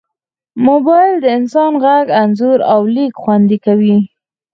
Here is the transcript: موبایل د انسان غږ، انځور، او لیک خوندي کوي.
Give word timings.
موبایل 0.67 1.15
د 1.21 1.25
انسان 1.37 1.73
غږ، 1.83 2.05
انځور، 2.21 2.59
او 2.73 2.81
لیک 2.95 3.13
خوندي 3.21 3.57
کوي. 3.65 3.97